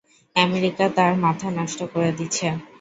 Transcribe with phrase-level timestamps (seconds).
[0.35, 2.47] America তার মাথা নষ্ট করে দিছে।